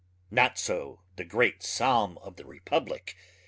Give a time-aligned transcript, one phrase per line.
[0.31, 3.15] Not so the great psalm of the republic.